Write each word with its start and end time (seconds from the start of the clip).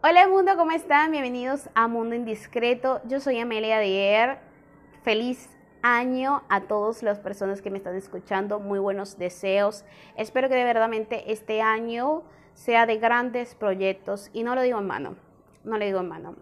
Hola 0.00 0.28
mundo, 0.28 0.52
¿cómo 0.56 0.70
están? 0.70 1.10
Bienvenidos 1.10 1.68
a 1.74 1.88
Mundo 1.88 2.14
Indiscreto. 2.14 3.00
Yo 3.08 3.18
soy 3.18 3.40
Amelia 3.40 3.80
Dier. 3.80 4.38
Feliz 5.02 5.50
año 5.82 6.44
a 6.48 6.60
todas 6.60 7.02
las 7.02 7.18
personas 7.18 7.62
que 7.62 7.70
me 7.70 7.78
están 7.78 7.96
escuchando. 7.96 8.60
Muy 8.60 8.78
buenos 8.78 9.18
deseos. 9.18 9.84
Espero 10.16 10.48
que 10.48 10.54
de 10.54 10.62
verdad 10.62 10.88
este 11.26 11.62
año 11.62 12.22
sea 12.54 12.86
de 12.86 12.98
grandes 12.98 13.56
proyectos. 13.56 14.30
Y 14.32 14.44
no 14.44 14.54
lo 14.54 14.62
digo 14.62 14.78
en 14.78 14.86
mano. 14.86 15.16
No 15.64 15.78
lo 15.78 15.84
digo 15.84 15.98
en 15.98 16.08
mano. 16.08 16.36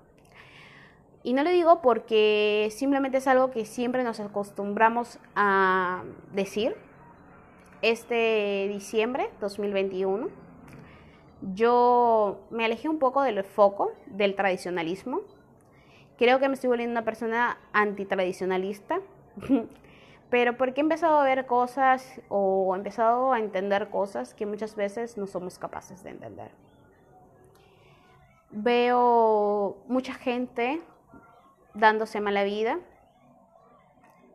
Y 1.23 1.33
no 1.33 1.43
lo 1.43 1.49
digo 1.49 1.81
porque 1.81 2.69
simplemente 2.73 3.17
es 3.17 3.27
algo 3.27 3.51
que 3.51 3.65
siempre 3.65 4.05
nos 4.05 4.21
acostumbramos 4.21 5.19
a 5.35 6.03
decir. 6.35 6.77
Este 7.81 8.69
diciembre 8.71 9.31
2021 9.41 10.46
yo 11.41 12.41
me 12.51 12.65
alejé 12.65 12.89
un 12.89 12.99
poco 12.99 13.23
del 13.23 13.43
foco 13.45 13.93
del 14.07 14.35
tradicionalismo. 14.35 15.21
Creo 16.17 16.41
que 16.41 16.49
me 16.49 16.55
estoy 16.55 16.69
volviendo 16.69 16.93
una 16.93 17.05
persona 17.05 17.59
antitradicionalista, 17.73 19.01
pero 20.31 20.57
porque 20.57 20.81
he 20.81 20.83
empezado 20.83 21.19
a 21.19 21.25
ver 21.25 21.47
cosas 21.47 22.21
o 22.29 22.75
he 22.75 22.79
empezado 22.79 23.33
a 23.33 23.39
entender 23.39 23.91
cosas 23.91 24.35
que 24.35 24.47
muchas 24.47 24.77
veces 24.77 25.19
no 25.19 25.27
somos 25.27 25.59
capaces 25.59 26.03
de 26.03 26.11
entender. 26.11 26.51
Veo 28.51 29.77
mucha 29.89 30.15
gente 30.15 30.81
dándose 31.75 32.21
mala 32.21 32.45
vida 32.45 32.79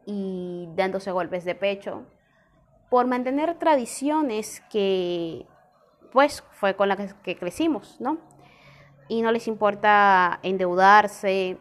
y 0.06 0.70
dándose 0.76 1.12
golpes 1.12 1.46
de 1.46 1.56
pecho 1.56 2.04
por 2.90 3.08
mantener 3.08 3.58
tradiciones 3.58 4.62
que 4.70 5.48
pues 6.12 6.44
fue 6.52 6.76
con 6.76 6.90
la 6.90 6.98
que, 6.98 7.38
crecimos, 7.38 8.00
¿no? 8.00 8.18
Y 9.08 9.22
no 9.22 9.32
les 9.32 9.48
importa 9.48 10.40
endeudarse, 10.44 11.58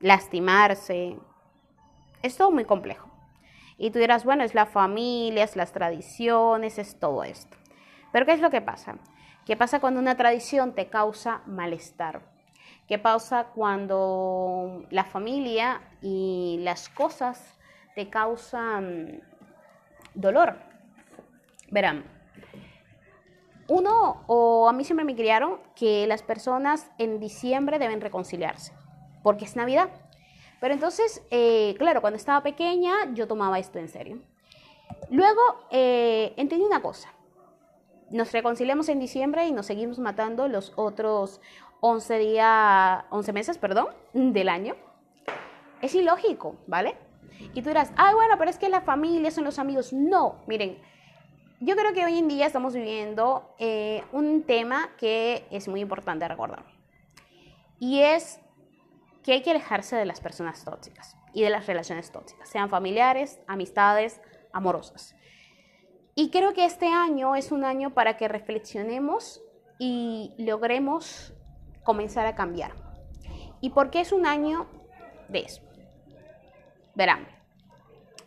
lastimarse. 0.00 1.16
Es 2.22 2.36
todo 2.36 2.50
muy 2.50 2.64
complejo. 2.64 3.08
Y 3.78 3.90
tú 3.90 3.98
dirás, 3.98 4.24
bueno, 4.24 4.44
es 4.44 4.54
la 4.54 4.66
familia, 4.66 5.44
es 5.44 5.56
las 5.56 5.72
tradiciones, 5.72 6.78
es 6.78 6.98
todo 6.98 7.24
esto. 7.24 7.56
Pero 8.12 8.26
¿qué 8.26 8.32
es 8.32 8.40
lo 8.40 8.50
que 8.50 8.60
pasa? 8.60 8.96
¿Qué 9.46 9.56
pasa 9.56 9.80
cuando 9.80 10.00
una 10.00 10.16
tradición 10.16 10.74
te 10.74 10.88
causa 10.88 11.40
malestar? 11.46 12.20
¿Qué 12.86 12.98
pasa 12.98 13.44
cuando 13.54 14.84
la 14.90 15.04
familia 15.04 15.80
y 16.02 16.58
las 16.62 16.88
cosas 16.88 17.58
te 17.94 18.10
causan 18.10 19.22
dolor? 20.14 20.58
Verán, 21.70 22.04
uno, 23.70 24.24
o 24.26 24.68
a 24.68 24.72
mí 24.72 24.84
siempre 24.84 25.04
me 25.04 25.14
criaron 25.14 25.60
que 25.76 26.06
las 26.08 26.22
personas 26.22 26.90
en 26.98 27.20
diciembre 27.20 27.78
deben 27.78 28.00
reconciliarse, 28.00 28.72
porque 29.22 29.44
es 29.44 29.54
Navidad. 29.54 29.88
Pero 30.60 30.74
entonces, 30.74 31.22
eh, 31.30 31.76
claro, 31.78 32.00
cuando 32.00 32.16
estaba 32.16 32.42
pequeña 32.42 32.92
yo 33.14 33.28
tomaba 33.28 33.60
esto 33.60 33.78
en 33.78 33.88
serio. 33.88 34.18
Luego 35.08 35.40
eh, 35.70 36.34
entendí 36.36 36.64
una 36.64 36.82
cosa. 36.82 37.14
Nos 38.10 38.32
reconciliamos 38.32 38.88
en 38.88 38.98
diciembre 38.98 39.46
y 39.46 39.52
nos 39.52 39.66
seguimos 39.66 40.00
matando 40.00 40.48
los 40.48 40.72
otros 40.74 41.40
11 41.80 42.18
días, 42.18 43.04
11 43.10 43.32
meses, 43.32 43.58
perdón, 43.58 43.86
del 44.12 44.48
año. 44.48 44.74
Es 45.80 45.94
ilógico, 45.94 46.56
¿vale? 46.66 46.96
Y 47.54 47.62
tú 47.62 47.68
dirás, 47.68 47.92
ay, 47.96 48.14
bueno, 48.14 48.34
pero 48.36 48.50
es 48.50 48.58
que 48.58 48.68
la 48.68 48.80
familia 48.80 49.30
son 49.30 49.44
los 49.44 49.60
amigos. 49.60 49.92
No, 49.92 50.40
miren, 50.48 50.76
yo 51.60 51.76
creo 51.76 51.92
que 51.92 52.04
hoy 52.04 52.18
en 52.18 52.26
día 52.26 52.46
estamos 52.46 52.74
viviendo 52.74 53.54
eh, 53.58 54.02
un 54.12 54.44
tema 54.44 54.90
que 54.96 55.46
es 55.50 55.68
muy 55.68 55.80
importante 55.80 56.26
recordar. 56.26 56.64
Y 57.78 58.00
es 58.00 58.40
que 59.22 59.32
hay 59.32 59.42
que 59.42 59.50
alejarse 59.50 59.94
de 59.94 60.06
las 60.06 60.20
personas 60.20 60.64
tóxicas 60.64 61.16
y 61.34 61.42
de 61.42 61.50
las 61.50 61.66
relaciones 61.66 62.10
tóxicas, 62.10 62.48
sean 62.48 62.70
familiares, 62.70 63.40
amistades, 63.46 64.20
amorosas. 64.52 65.14
Y 66.14 66.30
creo 66.30 66.54
que 66.54 66.64
este 66.64 66.88
año 66.88 67.36
es 67.36 67.52
un 67.52 67.64
año 67.64 67.90
para 67.90 68.16
que 68.16 68.26
reflexionemos 68.26 69.42
y 69.78 70.34
logremos 70.38 71.34
comenzar 71.84 72.26
a 72.26 72.34
cambiar. 72.34 72.72
¿Y 73.60 73.70
por 73.70 73.90
qué 73.90 74.00
es 74.00 74.12
un 74.12 74.26
año 74.26 74.66
de 75.28 75.40
eso? 75.40 75.62
Verán, 76.94 77.28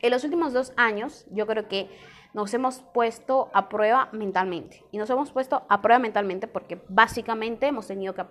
en 0.02 0.12
los 0.12 0.24
últimos 0.24 0.54
dos 0.54 0.72
años 0.78 1.26
yo 1.32 1.48
creo 1.48 1.68
que 1.68 1.90
nos 2.34 2.54
hemos 2.54 2.82
puesto 2.94 3.50
a 3.54 3.70
prueba 3.70 4.10
mentalmente. 4.12 4.84
Y 4.92 4.98
nos 4.98 5.10
hemos 5.10 5.32
puesto 5.32 5.64
a 5.70 5.82
prueba 5.82 6.00
mentalmente 6.00 6.48
porque 6.48 6.82
básicamente 6.90 7.68
hemos 7.68 7.88
tenido 7.88 8.14
que 8.14 8.24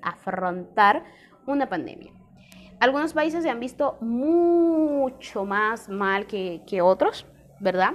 afrontar 0.00 1.04
una 1.46 1.68
pandemia. 1.68 2.12
Algunos 2.80 3.12
países 3.12 3.42
se 3.42 3.50
han 3.50 3.60
visto 3.60 3.96
mucho 4.00 5.44
más 5.44 5.88
mal 5.88 6.26
que, 6.26 6.62
que 6.66 6.82
otros, 6.82 7.26
¿verdad? 7.60 7.94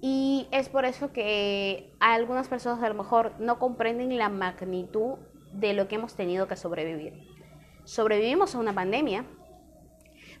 Y 0.00 0.48
es 0.50 0.68
por 0.68 0.84
eso 0.84 1.12
que 1.12 1.92
algunas 2.00 2.48
personas 2.48 2.82
a 2.82 2.88
lo 2.88 2.94
mejor 2.94 3.32
no 3.38 3.58
comprenden 3.58 4.16
la 4.16 4.28
magnitud 4.28 5.18
de 5.52 5.74
lo 5.74 5.88
que 5.88 5.96
hemos 5.96 6.14
tenido 6.14 6.48
que 6.48 6.56
sobrevivir. 6.56 7.14
Sobrevivimos 7.84 8.54
a 8.54 8.58
una 8.58 8.74
pandemia, 8.74 9.24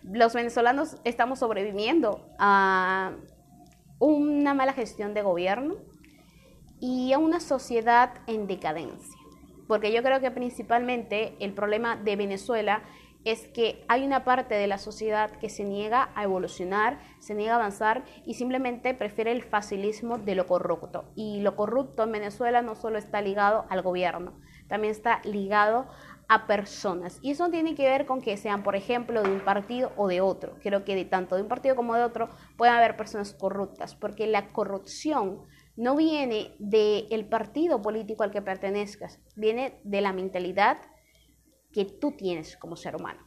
los 0.02 0.34
venezolanos 0.34 0.96
estamos 1.04 1.40
sobreviviendo 1.40 2.26
a 2.38 3.12
una 3.98 4.54
mala 4.54 4.72
gestión 4.72 5.14
de 5.14 5.22
gobierno 5.22 5.76
y 6.80 7.12
a 7.12 7.18
una 7.18 7.40
sociedad 7.40 8.14
en 8.26 8.46
decadencia. 8.46 9.18
Porque 9.68 9.92
yo 9.92 10.02
creo 10.02 10.20
que 10.20 10.30
principalmente 10.30 11.36
el 11.38 11.52
problema 11.52 11.96
de 11.96 12.16
Venezuela 12.16 12.82
es 13.24 13.46
que 13.48 13.84
hay 13.86 14.04
una 14.04 14.24
parte 14.24 14.54
de 14.54 14.66
la 14.66 14.78
sociedad 14.78 15.30
que 15.32 15.50
se 15.50 15.64
niega 15.64 16.10
a 16.14 16.24
evolucionar, 16.24 16.98
se 17.18 17.34
niega 17.34 17.52
a 17.52 17.56
avanzar 17.56 18.04
y 18.24 18.34
simplemente 18.34 18.94
prefiere 18.94 19.30
el 19.30 19.42
facilismo 19.42 20.16
de 20.16 20.34
lo 20.34 20.46
corrupto. 20.46 21.04
Y 21.14 21.40
lo 21.40 21.54
corrupto 21.54 22.02
en 22.02 22.12
Venezuela 22.12 22.62
no 22.62 22.74
solo 22.74 22.98
está 22.98 23.20
ligado 23.20 23.66
al 23.68 23.82
gobierno, 23.82 24.32
también 24.68 24.92
está 24.92 25.20
ligado 25.24 25.86
a 26.30 26.46
personas. 26.46 27.18
Y 27.22 27.32
eso 27.32 27.50
tiene 27.50 27.74
que 27.74 27.88
ver 27.88 28.06
con 28.06 28.20
que 28.22 28.36
sean, 28.36 28.62
por 28.62 28.76
ejemplo, 28.76 29.20
de 29.20 29.32
un 29.32 29.40
partido 29.40 29.92
o 29.96 30.06
de 30.06 30.20
otro. 30.20 30.54
Creo 30.62 30.84
que 30.84 30.94
de 30.94 31.04
tanto 31.04 31.34
de 31.34 31.42
un 31.42 31.48
partido 31.48 31.74
como 31.74 31.96
de 31.96 32.04
otro 32.04 32.30
pueden 32.56 32.76
haber 32.76 32.96
personas 32.96 33.34
corruptas, 33.34 33.96
porque 33.96 34.28
la 34.28 34.52
corrupción 34.52 35.42
no 35.74 35.96
viene 35.96 36.54
del 36.60 37.28
partido 37.28 37.82
político 37.82 38.22
al 38.22 38.30
que 38.30 38.42
pertenezcas, 38.42 39.18
viene 39.34 39.80
de 39.82 40.00
la 40.02 40.12
mentalidad 40.12 40.78
que 41.72 41.84
tú 41.84 42.12
tienes 42.12 42.56
como 42.56 42.76
ser 42.76 42.94
humano. 42.94 43.26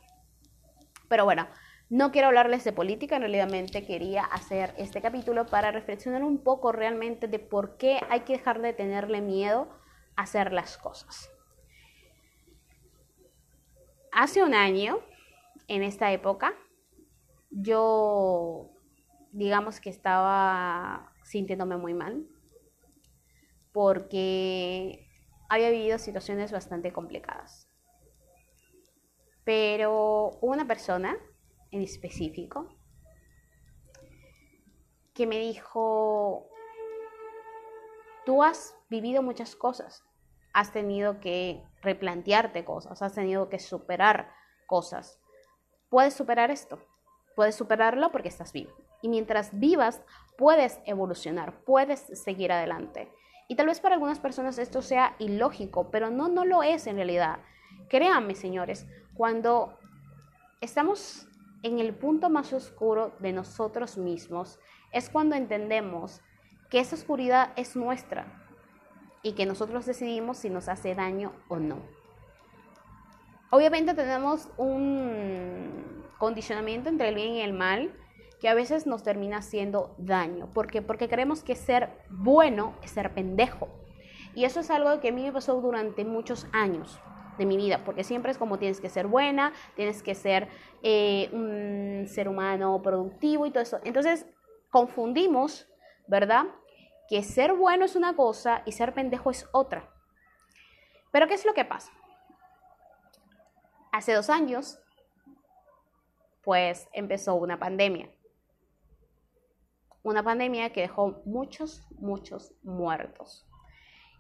Pero 1.10 1.26
bueno, 1.26 1.50
no 1.90 2.10
quiero 2.14 2.30
hablarles 2.30 2.64
de 2.64 2.72
política, 2.72 3.18
en 3.18 3.24
realidad 3.24 3.50
quería 3.86 4.24
hacer 4.24 4.74
este 4.78 5.02
capítulo 5.02 5.46
para 5.46 5.72
reflexionar 5.72 6.24
un 6.24 6.42
poco 6.42 6.72
realmente 6.72 7.28
de 7.28 7.40
por 7.40 7.76
qué 7.76 8.00
hay 8.10 8.22
que 8.22 8.38
dejar 8.38 8.62
de 8.62 8.72
tenerle 8.72 9.20
miedo 9.20 9.68
a 10.16 10.22
hacer 10.22 10.54
las 10.54 10.78
cosas. 10.78 11.33
Hace 14.16 14.44
un 14.44 14.54
año, 14.54 15.00
en 15.68 15.82
esta 15.82 16.12
época, 16.12 16.54
yo, 17.50 18.70
digamos 19.32 19.80
que 19.80 19.90
estaba 19.90 21.12
sintiéndome 21.24 21.78
muy 21.78 21.96
mal, 21.96 22.28
porque 23.72 25.10
había 25.50 25.72
vivido 25.72 25.98
situaciones 25.98 26.52
bastante 26.52 26.94
complicadas. 26.94 27.68
Pero 29.44 30.38
una 30.42 30.68
persona 30.68 31.18
en 31.72 31.82
específico 31.82 32.70
que 35.16 35.26
me 35.26 35.40
dijo, 35.40 36.52
tú 38.28 38.44
has 38.44 38.76
vivido 38.92 39.24
muchas 39.24 39.56
cosas, 39.56 40.04
has 40.54 40.72
tenido 40.72 41.20
que 41.20 41.64
replantearte 41.82 42.64
cosas, 42.64 43.02
has 43.02 43.14
tenido 43.14 43.50
que 43.50 43.60
superar 43.60 44.32
cosas. 44.68 45.20
Puedes 45.90 46.14
superar 46.14 46.52
esto, 46.52 46.80
puedes 47.36 47.56
superarlo 47.56 48.12
porque 48.12 48.30
estás 48.30 48.54
vivo. 48.54 48.72
Y 49.02 49.10
mientras 49.10 49.60
vivas, 49.60 50.02
puedes 50.38 50.80
evolucionar, 50.86 51.64
puedes 51.66 52.00
seguir 52.24 52.52
adelante. 52.52 53.12
Y 53.50 53.56
tal 53.56 53.68
vez 53.68 53.80
para 53.82 53.96
algunas 53.96 54.20
personas 54.20 54.58
esto 54.58 54.82
sea 54.82 55.16
ilógico, 55.20 55.92
pero 55.92 56.10
no, 56.10 56.30
no 56.30 56.46
lo 56.46 56.64
es 56.64 56.88
en 56.88 56.96
realidad. 56.96 57.40
Créanme, 57.90 58.36
señores, 58.36 58.88
cuando 59.14 59.78
estamos 60.62 61.28
en 61.64 61.80
el 61.80 61.94
punto 61.94 62.30
más 62.30 62.54
oscuro 62.54 63.16
de 63.20 63.34
nosotros 63.34 63.98
mismos, 63.98 64.60
es 64.92 65.10
cuando 65.10 65.36
entendemos 65.36 66.22
que 66.70 66.80
esa 66.80 66.96
oscuridad 66.96 67.52
es 67.56 67.76
nuestra, 67.76 68.43
y 69.24 69.34
que 69.34 69.46
nosotros 69.46 69.86
decidimos 69.86 70.38
si 70.38 70.50
nos 70.50 70.70
hace 70.70 70.94
daño 70.94 71.32
o 71.48 71.58
no. 71.58 71.78
Obviamente 73.50 73.94
tenemos 73.94 74.50
un 74.58 76.04
condicionamiento 76.18 76.90
entre 76.90 77.10
el 77.10 77.16
bien 77.16 77.34
y 77.34 77.42
el 77.42 77.54
mal 77.54 77.94
que 78.40 78.50
a 78.50 78.54
veces 78.54 78.86
nos 78.86 79.04
termina 79.04 79.38
haciendo 79.38 79.96
daño. 79.98 80.52
¿Por 80.54 80.68
qué? 80.68 80.82
Porque 80.82 81.08
creemos 81.08 81.44
que 81.44 81.56
ser 81.56 81.90
bueno 82.10 82.74
es 82.84 82.92
ser 82.92 83.14
pendejo. 83.14 83.70
Y 84.36 84.46
eso 84.46 84.60
es 84.60 84.70
algo 84.70 85.00
que 85.00 85.10
a 85.10 85.12
mí 85.12 85.24
me 85.24 85.32
pasó 85.32 85.62
durante 85.62 86.04
muchos 86.04 86.48
años 86.52 87.00
de 87.38 87.46
mi 87.46 87.58
vida, 87.58 87.84
porque 87.86 88.04
siempre 88.04 88.32
es 88.32 88.38
como 88.38 88.60
tienes 88.60 88.82
que 88.82 88.90
ser 88.90 89.08
buena, 89.08 89.54
tienes 89.76 90.04
que 90.04 90.14
ser 90.16 90.50
eh, 90.82 91.30
un 91.32 92.08
ser 92.08 92.28
humano 92.28 92.82
productivo 92.82 93.46
y 93.46 93.52
todo 93.52 93.64
eso. 93.64 93.80
Entonces 93.84 94.26
confundimos, 94.70 95.68
¿verdad? 96.08 96.46
Que 97.10 97.24
ser 97.24 97.54
bueno 97.54 97.86
es 97.86 97.96
una 97.96 98.16
cosa 98.16 98.64
y 98.66 98.72
ser 98.72 98.94
pendejo 98.94 99.32
es 99.32 99.48
otra. 99.52 99.90
Pero 101.12 101.28
¿qué 101.28 101.34
es 101.36 101.46
lo 101.46 101.54
que 101.54 101.66
pasa? 101.66 101.92
Hace 103.92 104.14
dos 104.14 104.30
años, 104.30 104.80
pues 106.44 106.88
empezó 106.94 107.36
una 107.36 107.60
pandemia. 107.60 108.12
Una 110.02 110.24
pandemia 110.24 110.74
que 110.74 110.82
dejó 110.82 111.22
muchos, 111.26 111.88
muchos 111.92 112.54
muertos. 112.64 113.48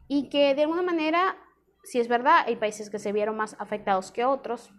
Y 0.07 0.29
que 0.29 0.53
de 0.53 0.63
alguna 0.63 0.83
manera 0.83 1.37
si 1.83 1.99
es 1.99 2.07
verdad, 2.07 2.45
hay 2.47 2.55
países 2.55 2.89
que 2.89 2.99
se 2.99 3.11
vieron 3.11 3.35
más 3.35 3.55
afectados 3.59 4.11
que 4.11 4.23
otros. 4.23 4.71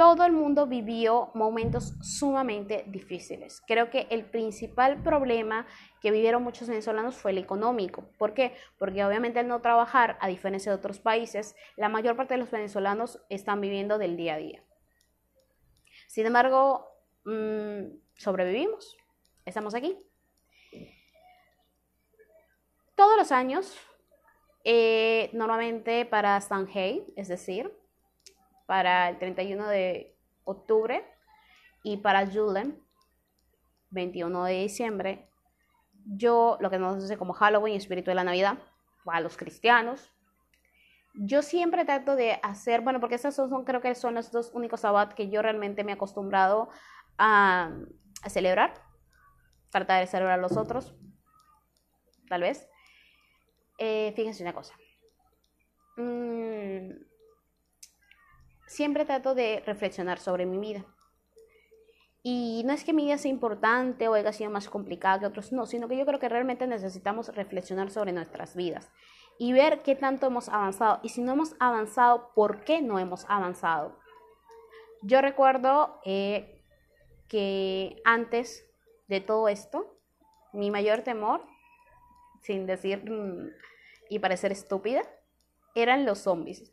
Todo 0.00 0.24
el 0.24 0.32
mundo 0.32 0.66
vivió 0.66 1.30
momentos 1.34 1.92
sumamente 2.00 2.84
difíciles. 2.86 3.62
Creo 3.66 3.90
que 3.90 4.06
el 4.08 4.24
principal 4.24 5.02
problema 5.02 5.66
que 6.00 6.10
vivieron 6.10 6.42
muchos 6.42 6.68
venezolanos 6.68 7.16
fue 7.16 7.32
el 7.32 7.36
económico. 7.36 8.08
¿Por 8.16 8.32
qué? 8.32 8.54
Porque 8.78 9.04
obviamente 9.04 9.40
al 9.40 9.48
no 9.48 9.60
trabajar, 9.60 10.16
a 10.22 10.28
diferencia 10.28 10.72
de 10.72 10.78
otros 10.78 11.00
países, 11.00 11.54
la 11.76 11.90
mayor 11.90 12.16
parte 12.16 12.32
de 12.32 12.38
los 12.40 12.50
venezolanos 12.50 13.20
están 13.28 13.60
viviendo 13.60 13.98
del 13.98 14.16
día 14.16 14.36
a 14.36 14.38
día. 14.38 14.64
Sin 16.08 16.24
embargo, 16.24 16.86
mm, 17.26 17.92
sobrevivimos. 18.16 18.96
Estamos 19.44 19.74
aquí. 19.74 19.98
Todos 22.94 23.18
los 23.18 23.32
años 23.32 23.76
eh, 24.64 25.28
normalmente 25.34 26.06
para 26.06 26.40
Sanhei, 26.40 27.04
es 27.16 27.28
decir, 27.28 27.70
para 28.70 29.08
el 29.08 29.18
31 29.18 29.66
de 29.66 30.16
octubre 30.44 31.04
y 31.82 31.96
para 31.96 32.24
Julen, 32.24 32.80
21 33.90 34.44
de 34.44 34.52
diciembre, 34.60 35.28
yo 36.06 36.56
lo 36.60 36.70
que 36.70 36.78
nos 36.78 37.02
hace 37.02 37.18
como 37.18 37.32
Halloween, 37.32 37.74
espíritu 37.74 38.12
de 38.12 38.14
la 38.14 38.22
Navidad, 38.22 38.58
para 39.02 39.18
los 39.18 39.36
cristianos, 39.36 40.12
yo 41.14 41.42
siempre 41.42 41.84
trato 41.84 42.14
de 42.14 42.38
hacer, 42.44 42.82
bueno, 42.82 43.00
porque 43.00 43.16
esas 43.16 43.34
son, 43.34 43.64
creo 43.64 43.80
que 43.80 43.92
son 43.96 44.14
los 44.14 44.30
dos 44.30 44.52
únicos 44.54 44.82
sabbat 44.82 45.14
que 45.14 45.28
yo 45.28 45.42
realmente 45.42 45.82
me 45.82 45.90
he 45.90 45.94
acostumbrado 45.96 46.68
a, 47.18 47.72
a 48.22 48.30
celebrar, 48.30 48.74
tratar 49.70 49.98
de 49.98 50.06
celebrar 50.06 50.38
los 50.38 50.56
otros, 50.56 50.94
tal 52.28 52.42
vez. 52.42 52.70
Eh, 53.78 54.12
fíjense 54.14 54.44
una 54.44 54.52
cosa. 54.52 54.76
Mm, 55.96 56.29
siempre 58.70 59.04
trato 59.04 59.34
de 59.34 59.64
reflexionar 59.66 60.20
sobre 60.20 60.46
mi 60.46 60.56
vida. 60.56 60.84
Y 62.22 62.62
no 62.64 62.72
es 62.72 62.84
que 62.84 62.92
mi 62.92 63.04
vida 63.04 63.18
sea 63.18 63.30
importante 63.30 64.06
o 64.06 64.14
haya 64.14 64.32
sido 64.32 64.48
más 64.48 64.68
complicada 64.68 65.18
que 65.18 65.26
otros, 65.26 65.50
no, 65.50 65.66
sino 65.66 65.88
que 65.88 65.96
yo 65.96 66.06
creo 66.06 66.20
que 66.20 66.28
realmente 66.28 66.68
necesitamos 66.68 67.34
reflexionar 67.34 67.90
sobre 67.90 68.12
nuestras 68.12 68.54
vidas 68.54 68.88
y 69.38 69.52
ver 69.52 69.82
qué 69.82 69.96
tanto 69.96 70.28
hemos 70.28 70.48
avanzado. 70.48 71.00
Y 71.02 71.08
si 71.08 71.20
no 71.20 71.32
hemos 71.32 71.56
avanzado, 71.58 72.30
¿por 72.36 72.62
qué 72.62 72.80
no 72.80 73.00
hemos 73.00 73.24
avanzado? 73.28 73.98
Yo 75.02 75.20
recuerdo 75.20 76.00
eh, 76.04 76.62
que 77.26 78.00
antes 78.04 78.70
de 79.08 79.20
todo 79.20 79.48
esto, 79.48 79.96
mi 80.52 80.70
mayor 80.70 81.02
temor, 81.02 81.42
sin 82.42 82.66
decir 82.66 83.10
mm, 83.10 83.50
y 84.10 84.20
parecer 84.20 84.52
estúpida, 84.52 85.02
eran 85.74 86.04
los 86.04 86.20
zombies. 86.20 86.72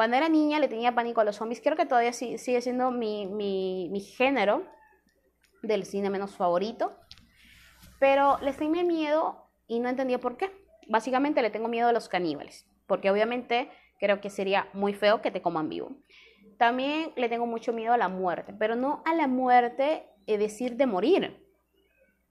Cuando 0.00 0.16
era 0.16 0.30
niña 0.30 0.58
le 0.58 0.68
tenía 0.68 0.94
pánico 0.94 1.20
a 1.20 1.24
los 1.24 1.36
zombies. 1.36 1.60
Creo 1.60 1.76
que 1.76 1.84
todavía 1.84 2.14
sigue 2.14 2.62
siendo 2.62 2.90
mi, 2.90 4.00
género 4.16 4.64
del 5.62 5.84
cine 5.84 6.08
menos 6.08 6.34
favorito. 6.34 6.96
Pero 7.98 8.38
les 8.40 8.56
tenía 8.56 8.82
miedo 8.82 9.50
y 9.66 9.78
no 9.78 9.90
entendía 9.90 10.18
por 10.18 10.38
qué. 10.38 10.50
Básicamente 10.88 11.42
le 11.42 11.50
tengo 11.50 11.68
miedo 11.68 11.88
a 11.88 11.92
los 11.92 12.08
caníbales. 12.08 12.66
Porque 12.86 13.10
obviamente 13.10 13.68
creo 13.98 14.22
que 14.22 14.30
sería 14.30 14.70
muy 14.72 14.94
feo 14.94 15.20
que 15.20 15.30
te 15.30 15.42
coman 15.42 15.68
vivo. 15.68 15.90
También 16.56 17.12
le 17.16 17.28
tengo 17.28 17.44
mucho 17.44 17.74
miedo 17.74 17.92
a 17.92 17.98
la 17.98 18.08
muerte. 18.08 18.54
Pero 18.58 18.76
no 18.76 19.02
a 19.04 19.14
la 19.14 19.26
muerte, 19.26 20.08
es 20.26 20.38
decir, 20.38 20.76
de 20.76 20.86
morir. 20.86 21.46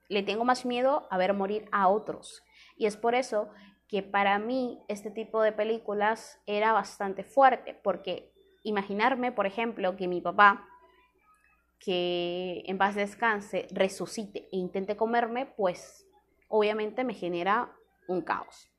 Le 0.07 0.23
tengo 0.23 0.43
más 0.43 0.65
miedo 0.65 1.07
a 1.11 1.19
ver 1.19 1.35
morir 1.35 1.69
a 1.71 1.87
otros. 1.87 2.41
Y 2.77 2.87
es 2.87 2.97
por 2.97 3.13
eso 3.13 3.51
que 3.89 4.03
para 4.03 4.37
mí 4.37 4.79
este 4.87 5.09
tipo 5.09 5.41
de 5.41 5.51
películas 5.51 6.39
era 6.45 6.71
bastante 6.71 7.23
fuerte, 7.23 7.73
porque 7.83 8.31
imaginarme, 8.63 9.31
por 9.31 9.47
ejemplo, 9.47 9.97
que 9.97 10.07
mi 10.07 10.21
papá, 10.21 10.67
que 11.79 12.61
en 12.67 12.77
paz 12.77 12.93
descanse, 12.93 13.67
resucite 13.71 14.47
e 14.51 14.57
intente 14.57 14.95
comerme, 14.95 15.47
pues 15.47 16.07
obviamente 16.49 17.03
me 17.03 17.15
genera 17.15 17.73
un 18.07 18.21
caos. 18.21 18.69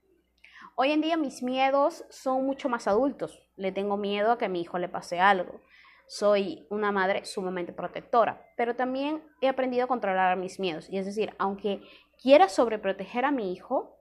Hoy 0.76 0.92
en 0.92 1.00
día 1.00 1.16
mis 1.16 1.42
miedos 1.42 2.04
son 2.08 2.46
mucho 2.46 2.68
más 2.68 2.86
adultos. 2.86 3.42
Le 3.56 3.72
tengo 3.72 3.96
miedo 3.96 4.30
a 4.30 4.38
que 4.38 4.44
a 4.44 4.48
mi 4.48 4.60
hijo 4.60 4.78
le 4.78 4.88
pase 4.88 5.18
algo. 5.18 5.60
Soy 6.06 6.66
una 6.70 6.92
madre 6.92 7.24
sumamente 7.24 7.72
protectora, 7.72 8.46
pero 8.56 8.76
también 8.76 9.24
he 9.40 9.48
aprendido 9.48 9.84
a 9.84 9.88
controlar 9.88 10.36
mis 10.36 10.60
miedos. 10.60 10.88
Y 10.88 10.98
es 10.98 11.06
decir, 11.06 11.34
aunque 11.38 11.82
quiera 12.20 12.48
sobreproteger 12.48 13.24
a 13.24 13.30
mi 13.30 13.52
hijo, 13.52 14.00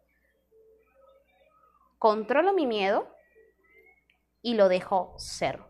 controlo 2.00 2.54
mi 2.54 2.66
miedo 2.66 3.08
y 4.42 4.56
lo 4.56 4.70
dejo 4.70 5.14
ser. 5.18 5.62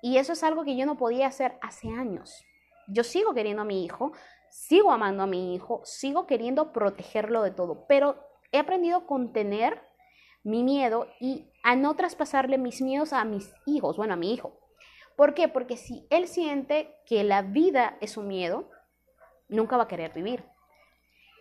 Y 0.00 0.18
eso 0.18 0.32
es 0.32 0.44
algo 0.44 0.64
que 0.64 0.76
yo 0.76 0.86
no 0.86 0.96
podía 0.96 1.26
hacer 1.26 1.58
hace 1.60 1.88
años. 1.88 2.44
Yo 2.86 3.02
sigo 3.02 3.34
queriendo 3.34 3.62
a 3.62 3.66
mi 3.66 3.84
hijo, 3.84 4.12
sigo 4.50 4.92
amando 4.92 5.24
a 5.24 5.26
mi 5.26 5.54
hijo, 5.54 5.82
sigo 5.84 6.26
queriendo 6.26 6.72
protegerlo 6.72 7.42
de 7.42 7.50
todo, 7.50 7.86
pero 7.86 8.16
he 8.52 8.58
aprendido 8.58 8.98
a 8.98 9.06
contener 9.06 9.82
mi 10.44 10.62
miedo 10.62 11.08
y 11.20 11.50
a 11.64 11.74
no 11.76 11.96
traspasarle 11.96 12.56
mis 12.56 12.80
miedos 12.80 13.12
a 13.12 13.24
mis 13.24 13.52
hijos, 13.66 13.96
bueno, 13.96 14.14
a 14.14 14.16
mi 14.16 14.32
hijo. 14.32 14.58
¿Por 15.16 15.34
qué? 15.34 15.48
Porque 15.48 15.76
si 15.76 16.06
él 16.10 16.28
siente 16.28 16.94
que 17.04 17.24
la 17.24 17.42
vida 17.42 17.98
es 18.00 18.16
un 18.16 18.28
miedo, 18.28 18.70
nunca 19.48 19.76
va 19.76 19.82
a 19.82 19.88
querer 19.88 20.12
vivir. 20.14 20.44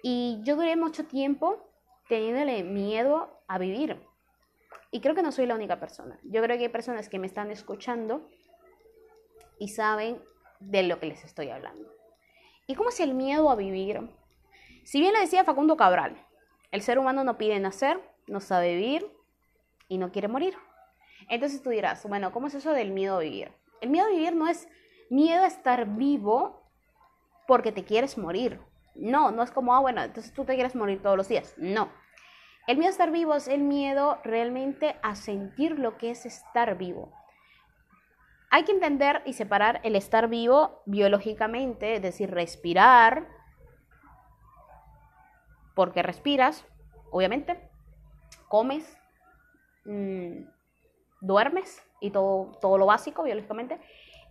Y 0.01 0.39
yo 0.43 0.55
duré 0.55 0.75
mucho 0.75 1.05
tiempo 1.05 1.67
teniéndole 2.07 2.63
miedo 2.63 3.41
a 3.47 3.57
vivir. 3.57 4.01
Y 4.91 5.01
creo 5.01 5.15
que 5.15 5.21
no 5.21 5.31
soy 5.31 5.45
la 5.45 5.55
única 5.55 5.79
persona. 5.79 6.19
Yo 6.23 6.41
creo 6.41 6.57
que 6.57 6.63
hay 6.63 6.69
personas 6.69 7.09
que 7.09 7.19
me 7.19 7.27
están 7.27 7.51
escuchando 7.51 8.29
y 9.59 9.69
saben 9.69 10.21
de 10.59 10.83
lo 10.83 10.99
que 10.99 11.07
les 11.07 11.23
estoy 11.23 11.49
hablando. 11.49 11.89
¿Y 12.67 12.75
cómo 12.75 12.89
es 12.89 12.99
el 12.99 13.13
miedo 13.13 13.49
a 13.49 13.55
vivir? 13.55 14.09
Si 14.83 14.99
bien 14.99 15.13
le 15.13 15.19
decía 15.19 15.43
Facundo 15.43 15.77
Cabral, 15.77 16.25
el 16.71 16.81
ser 16.81 16.99
humano 16.99 17.23
no 17.23 17.37
pide 17.37 17.59
nacer, 17.59 17.99
no 18.27 18.39
sabe 18.39 18.75
vivir 18.75 19.11
y 19.87 19.97
no 19.97 20.11
quiere 20.11 20.27
morir. 20.27 20.55
Entonces 21.29 21.61
tú 21.61 21.69
dirás, 21.69 22.05
bueno, 22.07 22.31
¿cómo 22.31 22.47
es 22.47 22.55
eso 22.55 22.71
del 22.71 22.91
miedo 22.91 23.17
a 23.17 23.19
vivir? 23.19 23.51
El 23.81 23.89
miedo 23.89 24.07
a 24.07 24.09
vivir 24.09 24.35
no 24.35 24.47
es 24.47 24.67
miedo 25.09 25.43
a 25.43 25.47
estar 25.47 25.85
vivo 25.85 26.63
porque 27.47 27.71
te 27.71 27.83
quieres 27.83 28.17
morir. 28.17 28.59
No, 28.99 29.31
no 29.31 29.43
es 29.43 29.51
como, 29.51 29.75
ah, 29.75 29.79
bueno, 29.79 30.01
entonces 30.01 30.33
tú 30.33 30.45
te 30.45 30.55
quieres 30.55 30.75
morir 30.75 31.01
todos 31.01 31.17
los 31.17 31.27
días. 31.27 31.53
No. 31.57 31.89
El 32.67 32.77
miedo 32.77 32.89
a 32.89 32.91
estar 32.91 33.11
vivo 33.11 33.33
es 33.35 33.47
el 33.47 33.61
miedo 33.61 34.19
realmente 34.23 34.97
a 35.01 35.15
sentir 35.15 35.79
lo 35.79 35.97
que 35.97 36.11
es 36.11 36.25
estar 36.25 36.77
vivo. 36.77 37.13
Hay 38.49 38.63
que 38.63 38.71
entender 38.71 39.21
y 39.25 39.33
separar 39.33 39.79
el 39.83 39.95
estar 39.95 40.27
vivo 40.27 40.81
biológicamente, 40.85 41.95
es 41.95 42.01
decir, 42.01 42.31
respirar, 42.31 43.27
porque 45.75 46.01
respiras, 46.01 46.65
obviamente, 47.11 47.69
comes, 48.47 48.97
mm, 49.85 50.43
duermes 51.21 51.81
y 52.01 52.11
todo, 52.11 52.57
todo 52.59 52.77
lo 52.77 52.85
básico 52.85 53.23
biológicamente, 53.23 53.79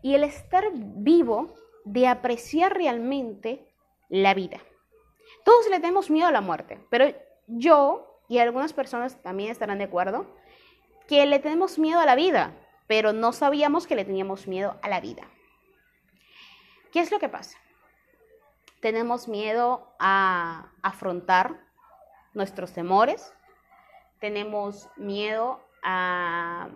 y 0.02 0.14
el 0.14 0.24
estar 0.24 0.64
vivo 0.74 1.54
de 1.84 2.08
apreciar 2.08 2.74
realmente 2.74 3.65
la 4.08 4.34
vida. 4.34 4.60
Todos 5.44 5.68
le 5.68 5.80
tenemos 5.80 6.10
miedo 6.10 6.28
a 6.28 6.32
la 6.32 6.40
muerte, 6.40 6.80
pero 6.90 7.06
yo 7.46 8.20
y 8.28 8.38
algunas 8.38 8.72
personas 8.72 9.22
también 9.22 9.50
estarán 9.50 9.78
de 9.78 9.84
acuerdo 9.84 10.26
que 11.06 11.24
le 11.26 11.38
tenemos 11.38 11.78
miedo 11.78 12.00
a 12.00 12.06
la 12.06 12.16
vida, 12.16 12.52
pero 12.86 13.12
no 13.12 13.32
sabíamos 13.32 13.86
que 13.86 13.96
le 13.96 14.04
teníamos 14.04 14.48
miedo 14.48 14.76
a 14.82 14.88
la 14.88 15.00
vida. 15.00 15.22
¿Qué 16.92 17.00
es 17.00 17.10
lo 17.10 17.18
que 17.18 17.28
pasa? 17.28 17.58
Tenemos 18.80 19.28
miedo 19.28 19.94
a 19.98 20.72
afrontar 20.82 21.60
nuestros 22.34 22.72
temores, 22.72 23.32
tenemos 24.20 24.88
miedo 24.96 25.60
a 25.82 26.68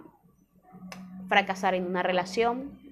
fracasar 1.28 1.74
en 1.74 1.86
una 1.86 2.02
relación, 2.02 2.89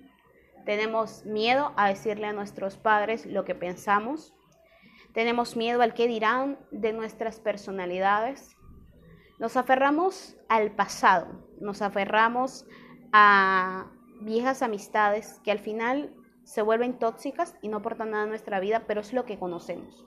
tenemos 0.69 1.25
miedo 1.25 1.73
a 1.77 1.89
decirle 1.89 2.27
a 2.27 2.35
nuestros 2.35 2.77
padres 2.77 3.25
lo 3.25 3.47
que 3.47 3.55
pensamos. 3.55 4.35
Tenemos 5.15 5.57
miedo 5.57 5.81
al 5.81 5.95
que 5.95 6.07
dirán 6.07 6.59
de 6.71 6.93
nuestras 6.93 7.41
personalidades. 7.41 8.55
Nos 9.39 9.57
aferramos 9.57 10.37
al 10.47 10.73
pasado, 10.73 11.49
nos 11.59 11.81
aferramos 11.81 12.67
a 13.15 13.87
viejas 14.21 14.61
amistades 14.61 15.41
que 15.43 15.53
al 15.53 15.59
final 15.59 16.15
se 16.45 16.61
vuelven 16.61 16.99
tóxicas 16.99 17.57
y 17.63 17.69
no 17.69 17.79
aportan 17.79 18.11
nada 18.11 18.25
a 18.25 18.27
nuestra 18.27 18.61
vida, 18.61 18.85
pero 18.87 19.01
es 19.01 19.15
lo 19.15 19.25
que 19.25 19.39
conocemos. 19.39 20.07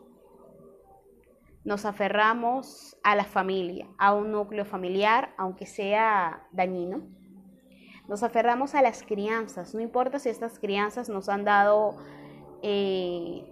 Nos 1.64 1.86
aferramos 1.86 2.96
a 3.04 3.16
la 3.16 3.26
familia, 3.26 3.88
a 3.98 4.14
un 4.14 4.32
núcleo 4.32 4.66
familiar, 4.66 5.34
aunque 5.40 5.66
sea 5.66 6.48
dañino. 6.52 7.02
Nos 8.12 8.24
aferramos 8.24 8.76
a 8.76 8.82
las 8.82 9.04
crianzas, 9.04 9.74
no 9.74 9.80
importa 9.80 10.20
si 10.20 10.28
estas 10.28 10.60
crianzas 10.60 11.08
nos 11.08 11.30
han 11.30 11.46
dado 11.46 11.96
eh, 12.62 13.50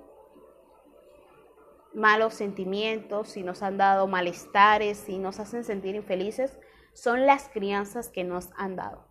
malos 1.93 2.33
sentimientos, 2.33 3.29
si 3.29 3.41
nos 3.41 3.63
han 3.63 3.77
dado 3.77 4.05
malestares, 4.07 4.97
si 4.97 5.17
nos 5.17 5.39
hacen 5.39 5.63
sentir 5.63 5.95
infelices, 5.95 6.59
son 6.91 7.25
las 7.25 7.47
crianzas 7.47 8.09
que 8.09 8.25
nos 8.25 8.49
han 8.57 8.75
dado. 8.75 9.07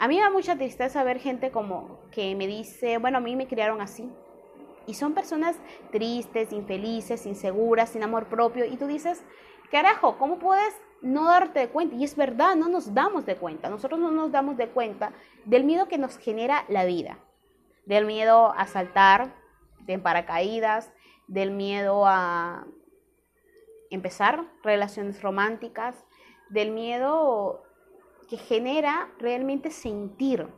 A 0.00 0.08
mí 0.08 0.16
me 0.16 0.22
da 0.22 0.30
mucha 0.30 0.56
tristeza 0.56 1.04
ver 1.04 1.20
gente 1.20 1.52
como 1.52 2.00
que 2.10 2.34
me 2.34 2.48
dice, 2.48 2.98
bueno, 2.98 3.18
a 3.18 3.20
mí 3.20 3.36
me 3.36 3.46
criaron 3.46 3.80
así. 3.80 4.10
Y 4.88 4.94
son 4.94 5.14
personas 5.14 5.54
tristes, 5.92 6.52
infelices, 6.52 7.26
inseguras, 7.26 7.90
sin 7.90 8.02
amor 8.02 8.26
propio. 8.26 8.64
Y 8.64 8.76
tú 8.76 8.88
dices, 8.88 9.22
carajo, 9.70 10.18
¿cómo 10.18 10.40
puedes 10.40 10.74
no 11.02 11.26
darte 11.26 11.60
de 11.60 11.68
cuenta? 11.68 11.96
Y 11.96 12.04
es 12.04 12.16
verdad, 12.16 12.56
no 12.56 12.68
nos 12.68 12.94
damos 12.94 13.26
de 13.26 13.36
cuenta. 13.36 13.68
Nosotros 13.68 14.00
no 14.00 14.10
nos 14.10 14.32
damos 14.32 14.56
de 14.56 14.68
cuenta 14.68 15.12
del 15.44 15.64
miedo 15.64 15.88
que 15.88 15.98
nos 15.98 16.16
genera 16.16 16.64
la 16.68 16.84
vida. 16.84 17.18
Del 17.84 18.06
miedo 18.06 18.52
a 18.56 18.66
saltar 18.66 19.34
de 19.80 19.98
paracaídas, 19.98 20.92
del 21.26 21.50
miedo 21.50 22.06
a 22.06 22.66
empezar 23.90 24.44
relaciones 24.62 25.20
románticas, 25.22 26.04
del 26.48 26.70
miedo 26.70 27.62
que 28.28 28.36
genera 28.36 29.10
realmente 29.18 29.70
sentir. 29.70 30.48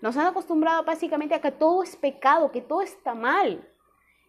Nos 0.00 0.16
han 0.16 0.26
acostumbrado 0.26 0.84
básicamente 0.84 1.34
a 1.34 1.40
que 1.40 1.50
todo 1.50 1.82
es 1.82 1.96
pecado, 1.96 2.50
que 2.50 2.62
todo 2.62 2.82
está 2.82 3.14
mal. 3.14 3.68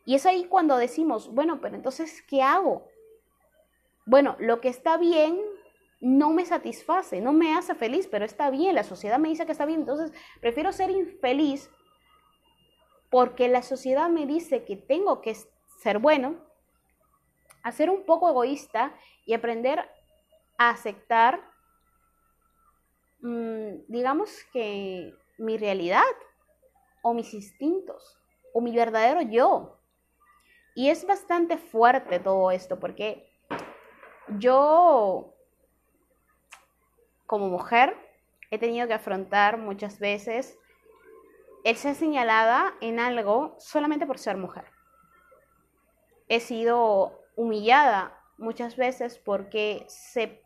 Y 0.05 0.15
es 0.15 0.25
ahí 0.25 0.45
cuando 0.45 0.77
decimos, 0.77 1.33
bueno, 1.33 1.59
pero 1.61 1.75
entonces, 1.75 2.21
¿qué 2.21 2.41
hago? 2.41 2.87
Bueno, 4.05 4.35
lo 4.39 4.61
que 4.61 4.69
está 4.69 4.97
bien 4.97 5.41
no 5.99 6.29
me 6.29 6.45
satisface, 6.45 7.21
no 7.21 7.33
me 7.33 7.55
hace 7.55 7.73
feliz, 7.73 8.07
pero 8.07 8.25
está 8.25 8.49
bien, 8.49 8.75
la 8.75 8.83
sociedad 8.83 9.17
me 9.17 9.29
dice 9.29 9.45
que 9.45 9.51
está 9.51 9.65
bien, 9.65 9.79
entonces 9.81 10.11
prefiero 10.41 10.71
ser 10.71 10.91
infeliz 10.91 11.69
porque 13.09 13.47
la 13.47 13.63
sociedad 13.63 14.09
me 14.09 14.25
dice 14.25 14.65
que 14.65 14.75
tengo 14.75 15.21
que 15.21 15.35
ser 15.79 15.99
bueno, 15.99 16.35
a 17.63 17.71
ser 17.71 17.89
un 17.89 18.05
poco 18.05 18.29
egoísta 18.29 18.95
y 19.25 19.33
aprender 19.33 19.79
a 20.57 20.69
aceptar, 20.69 21.41
mm, 23.21 23.85
digamos 23.87 24.43
que 24.53 25.13
mi 25.37 25.57
realidad 25.57 26.03
o 27.01 27.13
mis 27.13 27.33
instintos 27.33 28.19
o 28.53 28.61
mi 28.61 28.75
verdadero 28.75 29.21
yo. 29.21 29.79
Y 30.75 30.89
es 30.89 31.07
bastante 31.07 31.57
fuerte 31.57 32.19
todo 32.19 32.51
esto 32.51 32.79
porque 32.79 33.34
yo 34.37 35.33
como 37.25 37.49
mujer 37.49 37.95
he 38.51 38.57
tenido 38.57 38.87
que 38.87 38.93
afrontar 38.93 39.57
muchas 39.57 39.99
veces 39.99 40.57
el 41.63 41.75
ser 41.75 41.95
señalada 41.95 42.73
en 42.81 42.99
algo 42.99 43.55
solamente 43.59 44.05
por 44.05 44.19
ser 44.19 44.37
mujer 44.37 44.65
he 46.27 46.39
sido 46.39 47.19
humillada 47.35 48.17
muchas 48.37 48.75
veces 48.75 49.17
porque 49.17 49.85
se 49.87 50.41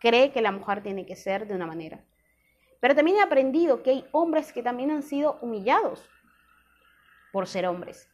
cree 0.00 0.32
que 0.32 0.42
la 0.42 0.52
mujer 0.52 0.82
tiene 0.82 1.06
que 1.06 1.16
ser 1.16 1.46
de 1.46 1.54
una 1.54 1.66
manera. 1.66 2.04
Pero 2.80 2.94
también 2.94 3.16
he 3.16 3.22
aprendido 3.22 3.82
que 3.82 3.90
hay 3.90 4.08
hombres 4.12 4.52
que 4.52 4.62
también 4.62 4.90
han 4.90 5.02
sido 5.02 5.38
humillados 5.40 6.08
por 7.32 7.46
ser 7.46 7.66
hombres 7.66 8.10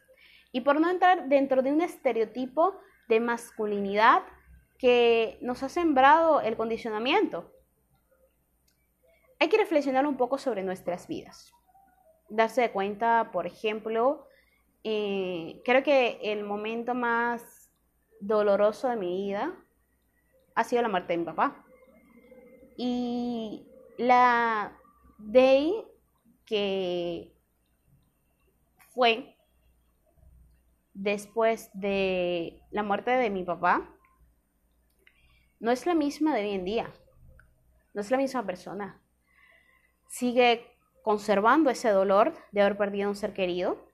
y 0.51 0.61
por 0.61 0.79
no 0.79 0.89
entrar 0.89 1.27
dentro 1.27 1.61
de 1.61 1.71
un 1.71 1.81
estereotipo 1.81 2.79
de 3.07 3.19
masculinidad 3.19 4.23
que 4.81 5.37
nos 5.41 5.61
ha 5.61 5.69
sembrado 5.69 6.41
el 6.41 6.57
condicionamiento. 6.57 7.53
Hay 9.39 9.47
que 9.47 9.57
reflexionar 9.57 10.07
un 10.07 10.17
poco 10.17 10.39
sobre 10.39 10.63
nuestras 10.63 11.07
vidas. 11.07 11.53
Darse 12.29 12.71
cuenta, 12.71 13.29
por 13.31 13.45
ejemplo, 13.45 14.27
eh, 14.83 15.61
creo 15.65 15.83
que 15.83 16.19
el 16.23 16.43
momento 16.43 16.95
más 16.95 17.71
doloroso 18.19 18.89
de 18.89 18.95
mi 18.95 19.27
vida 19.27 19.55
ha 20.55 20.63
sido 20.63 20.81
la 20.81 20.89
muerte 20.89 21.13
de 21.13 21.17
mi 21.19 21.25
papá. 21.25 21.63
Y 22.75 23.67
la 23.99 24.75
day 25.19 25.75
que 26.43 27.35
fue 28.95 29.37
después 30.95 31.69
de 31.75 32.63
la 32.71 32.81
muerte 32.81 33.11
de 33.11 33.29
mi 33.29 33.43
papá 33.43 33.95
no 35.61 35.71
es 35.71 35.85
la 35.85 35.95
misma 35.95 36.35
de 36.35 36.41
hoy 36.41 36.51
en 36.51 36.65
día. 36.65 36.91
No 37.93 38.01
es 38.01 38.11
la 38.11 38.17
misma 38.17 38.45
persona. 38.45 39.01
Sigue 40.09 40.67
conservando 41.01 41.69
ese 41.69 41.89
dolor 41.89 42.33
de 42.51 42.61
haber 42.61 42.77
perdido 42.77 43.07
a 43.07 43.11
un 43.11 43.15
ser 43.15 43.33
querido 43.33 43.89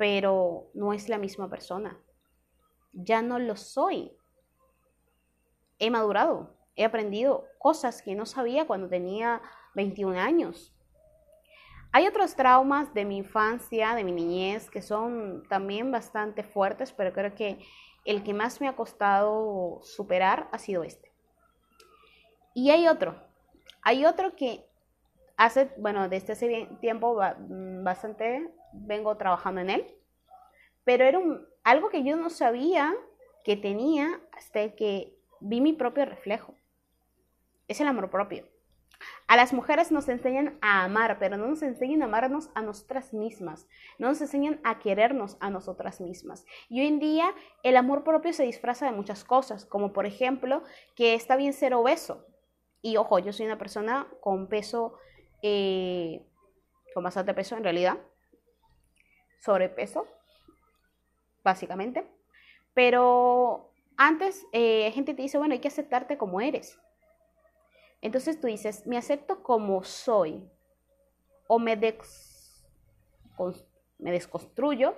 pero 0.00 0.70
no 0.72 0.94
es 0.94 1.10
la 1.10 1.18
misma 1.18 1.50
persona. 1.50 2.00
Ya 2.94 3.20
no 3.20 3.38
lo 3.38 3.54
soy. 3.54 4.16
He 5.78 5.90
madurado, 5.90 6.56
he 6.74 6.86
aprendido 6.86 7.44
cosas 7.58 8.00
que 8.00 8.14
no 8.14 8.24
sabía 8.24 8.66
cuando 8.66 8.88
tenía 8.88 9.42
21 9.74 10.18
años. 10.18 10.74
Hay 11.92 12.06
otros 12.06 12.34
traumas 12.34 12.94
de 12.94 13.04
mi 13.04 13.18
infancia, 13.18 13.94
de 13.94 14.02
mi 14.02 14.12
niñez, 14.12 14.70
que 14.70 14.80
son 14.80 15.42
también 15.50 15.92
bastante 15.92 16.44
fuertes, 16.44 16.94
pero 16.94 17.12
creo 17.12 17.34
que 17.34 17.58
el 18.04 18.22
que 18.22 18.34
más 18.34 18.60
me 18.60 18.68
ha 18.68 18.76
costado 18.76 19.80
superar 19.82 20.48
ha 20.52 20.58
sido 20.58 20.84
este. 20.84 21.12
Y 22.54 22.70
hay 22.70 22.88
otro, 22.88 23.14
hay 23.82 24.04
otro 24.04 24.34
que 24.36 24.66
hace, 25.36 25.70
bueno, 25.78 26.08
desde 26.08 26.32
hace 26.32 26.68
tiempo 26.80 27.20
mm, 27.20 27.84
bastante 27.84 28.50
vengo 28.72 29.16
trabajando 29.16 29.60
en 29.60 29.70
él, 29.70 29.98
pero 30.84 31.04
era 31.04 31.20
algo 31.64 31.88
que 31.88 32.02
yo 32.02 32.16
no 32.16 32.30
sabía 32.30 32.94
que 33.44 33.56
tenía 33.56 34.20
hasta 34.32 34.74
que 34.74 35.16
vi 35.40 35.60
mi 35.60 35.72
propio 35.72 36.04
reflejo. 36.04 36.54
Es 37.68 37.80
el 37.80 37.88
amor 37.88 38.10
propio. 38.10 38.46
A 39.30 39.36
las 39.36 39.52
mujeres 39.52 39.92
nos 39.92 40.08
enseñan 40.08 40.58
a 40.60 40.82
amar, 40.82 41.20
pero 41.20 41.36
no 41.36 41.46
nos 41.46 41.62
enseñan 41.62 42.02
a 42.02 42.06
amarnos 42.06 42.50
a 42.56 42.62
nosotras 42.62 43.14
mismas, 43.14 43.68
no 43.96 44.08
nos 44.08 44.20
enseñan 44.20 44.58
a 44.64 44.80
querernos 44.80 45.36
a 45.38 45.50
nosotras 45.50 46.00
mismas. 46.00 46.44
Y 46.68 46.80
hoy 46.80 46.88
en 46.88 46.98
día 46.98 47.32
el 47.62 47.76
amor 47.76 48.02
propio 48.02 48.32
se 48.32 48.42
disfraza 48.42 48.86
de 48.86 48.90
muchas 48.92 49.22
cosas, 49.22 49.64
como 49.64 49.92
por 49.92 50.04
ejemplo 50.04 50.64
que 50.96 51.14
está 51.14 51.36
bien 51.36 51.52
ser 51.52 51.74
obeso. 51.74 52.26
Y 52.82 52.96
ojo, 52.96 53.20
yo 53.20 53.32
soy 53.32 53.46
una 53.46 53.56
persona 53.56 54.08
con 54.20 54.48
peso 54.48 54.98
eh, 55.42 56.26
con 56.92 57.04
bastante 57.04 57.32
peso 57.32 57.56
en 57.56 57.62
realidad, 57.62 57.98
sobrepeso, 59.38 60.08
básicamente. 61.44 62.04
Pero 62.74 63.70
antes, 63.96 64.44
eh, 64.50 64.90
gente 64.90 65.14
te 65.14 65.22
dice, 65.22 65.38
bueno, 65.38 65.54
hay 65.54 65.60
que 65.60 65.68
aceptarte 65.68 66.18
como 66.18 66.40
eres. 66.40 66.80
Entonces 68.02 68.40
tú 68.40 68.46
dices, 68.46 68.86
me 68.86 68.96
acepto 68.96 69.42
como 69.42 69.84
soy, 69.84 70.48
o 71.46 71.58
me, 71.58 71.76
me 73.98 74.10
desconstruyo, 74.10 74.94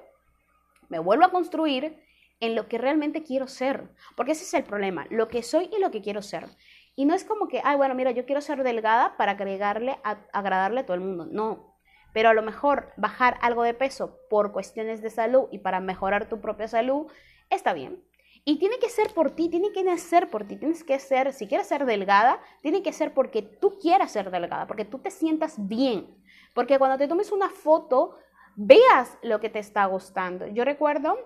me 0.88 0.99
vuelvo 0.99 1.25
a 1.25 1.30
construir 1.30 2.02
en 2.40 2.54
lo 2.54 2.68
que 2.68 2.76
realmente 2.76 3.23
quiero 3.23 3.47
ser. 3.47 3.88
Porque 4.16 4.32
ese 4.32 4.44
es 4.44 4.54
el 4.54 4.64
problema, 4.64 5.06
lo 5.11 5.28
que 5.28 5.42
soy 5.42 5.71
y 5.73 5.80
lo 5.80 5.90
que 5.90 6.02
quiero 6.02 6.23
ser. 6.23 6.49
Y 6.94 7.06
no 7.06 7.14
es 7.14 7.25
como 7.25 7.49
que, 7.49 7.62
ay, 7.64 7.76
bueno, 7.76 7.94
mira, 7.94 8.11
yo 8.11 8.26
quiero 8.26 8.40
ser 8.40 8.62
delgada 8.62 9.16
para 9.16 9.32
agregarle, 9.32 9.99
agradarle 10.02 10.80
a 10.80 10.87
todo 10.87 10.94
el 10.94 11.00
mundo. 11.00 11.26
No. 11.26 11.78
Pero 12.12 12.28
a 12.28 12.35
lo 12.35 12.42
mejor 12.42 12.92
bajar 12.97 13.38
algo 13.40 13.62
de 13.62 13.75
peso 13.75 14.18
por 14.28 14.52
cuestiones 14.52 15.00
de 15.00 15.09
salud 15.09 15.49
y 15.50 15.59
para 15.59 15.80
mejorar 15.80 16.28
tu 16.28 16.40
propia 16.40 16.68
salud 16.68 17.11
está 17.49 17.73
bien. 17.73 18.02
Y 18.44 18.58
tiene 18.58 18.78
que 18.80 18.88
ser 18.88 19.14
por 19.14 19.30
ti, 19.30 19.49
tiene 19.49 19.70
que 19.72 19.84
nacer 19.84 20.28
por 20.28 20.44
ti, 20.44 20.56
tienes 20.56 20.82
que 20.82 20.99
ser, 20.99 21.32
si 21.32 21.46
quieres 21.46 21.68
ser 21.68 21.87
delgada, 21.87 22.40
tiene 22.61 22.82
que 22.82 22.92
ser 22.92 23.14
porque 23.14 23.42
tú 23.42 23.78
quieras 23.78 24.11
ser 24.11 24.30
delgada, 24.32 24.66
porque 24.66 24.84
tú 24.84 24.99
te 24.99 25.12
sientas 25.12 25.68
bien. 25.68 26.20
Porque 26.52 26.78
cuando 26.78 26.99
te 26.99 27.06
tomes 27.06 27.30
una 27.30 27.50
foto, 27.50 28.16
veas 28.56 29.16
lo 29.22 29.38
que 29.38 29.49
te 29.49 29.61
está 29.61 29.87
gustando. 29.87 30.49
Yo 30.49 30.64
recuerdo, 30.64 31.16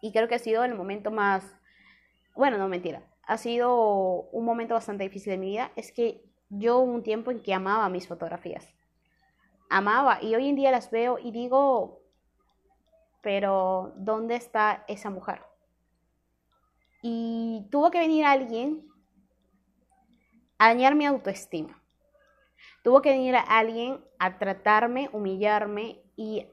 y 0.00 0.12
creo 0.12 0.28
que 0.28 0.36
ha 0.36 0.38
sido 0.38 0.62
el 0.62 0.76
momento 0.76 1.10
más, 1.10 1.56
bueno, 2.36 2.56
no 2.56 2.68
mentira, 2.68 3.02
ha 3.24 3.36
sido 3.36 4.28
un 4.30 4.44
momento 4.44 4.74
bastante 4.74 5.02
difícil 5.02 5.32
de 5.32 5.38
mi 5.38 5.46
vida, 5.46 5.72
es 5.74 5.90
que 5.90 6.22
yo 6.48 6.78
un 6.78 7.02
tiempo 7.02 7.32
en 7.32 7.42
que 7.42 7.52
amaba 7.52 7.88
mis 7.88 8.06
fotografías. 8.06 8.72
Amaba 9.68 10.22
y 10.22 10.36
hoy 10.36 10.48
en 10.48 10.54
día 10.54 10.70
las 10.70 10.92
veo 10.92 11.18
y 11.18 11.32
digo, 11.32 12.00
pero 13.22 13.92
¿dónde 13.96 14.36
está 14.36 14.84
esa 14.86 15.10
mujer? 15.10 15.40
Y 17.08 17.68
tuvo 17.70 17.92
que 17.92 18.00
venir 18.00 18.24
alguien 18.24 18.84
a 20.58 20.66
dañar 20.70 20.96
mi 20.96 21.06
autoestima. 21.06 21.80
Tuvo 22.82 23.00
que 23.00 23.10
venir 23.10 23.36
alguien 23.36 24.04
a 24.18 24.38
tratarme, 24.40 25.08
humillarme 25.12 26.02
y 26.16 26.48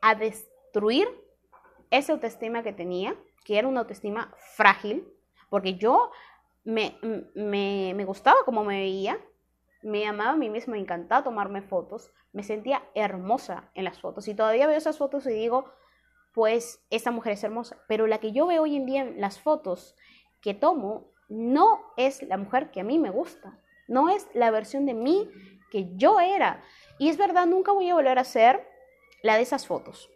a 0.00 0.14
destruir 0.14 1.08
esa 1.90 2.12
autoestima 2.12 2.62
que 2.62 2.72
tenía, 2.72 3.16
que 3.44 3.58
era 3.58 3.66
una 3.66 3.80
autoestima 3.80 4.32
frágil, 4.54 5.12
porque 5.50 5.74
yo 5.74 6.12
me, 6.62 6.96
me, 7.34 8.04
gustaba 8.04 8.44
como 8.44 8.62
me 8.62 8.78
veía, 8.78 9.18
me 9.82 10.06
amaba 10.06 10.30
a 10.30 10.36
mí 10.36 10.50
misma, 10.50 10.74
me 10.74 10.78
encantaba 10.78 11.24
tomarme 11.24 11.62
fotos, 11.62 12.12
me 12.32 12.44
sentía 12.44 12.84
hermosa 12.94 13.72
en 13.74 13.82
las 13.82 14.00
fotos 14.00 14.28
y 14.28 14.36
todavía 14.36 14.68
veo 14.68 14.76
esas 14.76 14.98
fotos 14.98 15.26
y 15.26 15.30
digo, 15.30 15.68
pues 16.34 16.84
esta 16.90 17.12
mujer 17.12 17.34
es 17.34 17.44
hermosa, 17.44 17.78
pero 17.86 18.08
la 18.08 18.18
que 18.18 18.32
yo 18.32 18.46
veo 18.46 18.64
hoy 18.64 18.76
en 18.76 18.86
día 18.86 19.02
en 19.02 19.20
las 19.20 19.38
fotos 19.38 19.94
que 20.42 20.52
tomo 20.52 21.12
no 21.28 21.80
es 21.96 22.22
la 22.24 22.36
mujer 22.36 22.72
que 22.72 22.80
a 22.80 22.84
mí 22.84 22.98
me 22.98 23.10
gusta, 23.10 23.58
no 23.86 24.08
es 24.08 24.28
la 24.34 24.50
versión 24.50 24.84
de 24.84 24.94
mí 24.94 25.30
que 25.70 25.94
yo 25.96 26.20
era. 26.20 26.62
Y 26.98 27.08
es 27.08 27.16
verdad, 27.16 27.46
nunca 27.46 27.72
voy 27.72 27.88
a 27.88 27.94
volver 27.94 28.18
a 28.18 28.24
ser 28.24 28.68
la 29.22 29.36
de 29.36 29.42
esas 29.42 29.66
fotos. 29.66 30.10